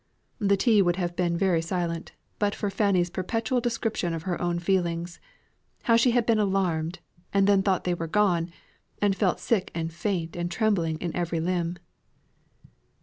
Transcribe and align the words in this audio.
The 0.39 0.57
tea 0.57 0.81
would 0.81 0.95
have 0.95 1.15
been 1.15 1.37
very 1.37 1.61
silent, 1.61 2.13
but 2.39 2.55
for 2.55 2.71
Fanny's 2.71 3.11
perpetual 3.11 3.61
description 3.61 4.15
of 4.15 4.23
her 4.23 4.41
own 4.41 4.57
feelings; 4.57 5.19
how 5.83 5.95
she 5.95 6.09
had 6.09 6.25
been 6.25 6.39
alarmed 6.39 6.97
and 7.31 7.45
then 7.45 7.61
thought 7.61 7.83
they 7.83 7.93
were 7.93 8.07
gone 8.07 8.45
and 8.99 9.13
then 9.13 9.13
felt 9.13 9.39
sick 9.39 9.69
and 9.75 9.93
faint 9.93 10.35
and 10.35 10.49
trembling 10.49 10.97
in 10.97 11.15
every 11.15 11.39
limb. 11.39 11.77